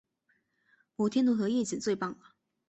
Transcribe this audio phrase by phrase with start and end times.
[0.95, 2.33] 摩天轮和夜景最棒了